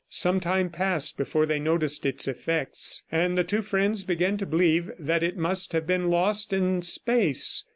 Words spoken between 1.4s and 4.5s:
they noticed its effects, and the two friends began to